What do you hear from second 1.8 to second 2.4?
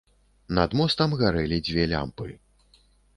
лямпы.